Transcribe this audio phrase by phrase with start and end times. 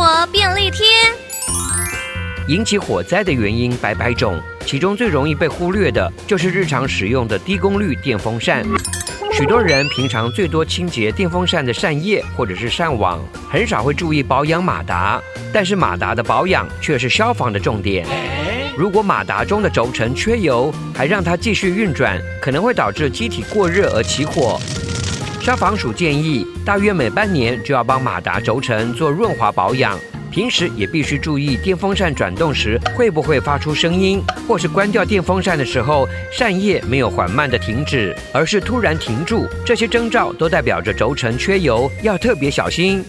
[0.00, 0.86] 活便利贴。
[2.48, 8.64] 引起火灾的原因百百种，其中最容易被忽略的就是日常使用的低功率电风扇。
[9.34, 15.20] 许多人平常最多清洁电风扇的扇叶或者是扇网，很少会注意保养马达。
[15.52, 18.06] 但是马达的保养却是消防的重点。
[18.78, 24.58] 如果马达中的轴承缺油，还让它继续运转，可能会导致机体过热而起火。
[25.50, 29.98] 消防署建议，大约每半年就要帮马达轴承做润滑保养。
[30.30, 39.44] 平时也必须注意电风扇转动时会不会发出声音，或是关掉电风扇的时候，扇叶没有缓慢的停止，而是突然停住。
[39.66, 43.04] 这些征兆都代表着轴承缺油，要特别小心。